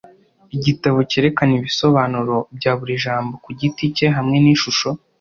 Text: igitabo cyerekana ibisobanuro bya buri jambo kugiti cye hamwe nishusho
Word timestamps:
igitabo 0.55 0.97
cyerekana 1.09 1.53
ibisobanuro 1.59 2.35
bya 2.57 2.71
buri 2.79 2.93
jambo 3.03 3.33
kugiti 3.45 3.83
cye 3.95 4.07
hamwe 4.15 4.37
nishusho 4.43 4.89